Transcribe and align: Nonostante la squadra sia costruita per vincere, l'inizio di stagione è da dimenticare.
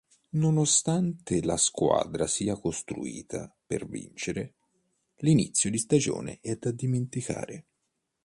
Nonostante 0.31 1.43
la 1.43 1.57
squadra 1.57 2.25
sia 2.25 2.57
costruita 2.57 3.55
per 3.67 3.87
vincere, 3.87 4.55
l'inizio 5.17 5.69
di 5.69 5.77
stagione 5.77 6.39
è 6.41 6.55
da 6.55 6.71
dimenticare. 6.71 7.65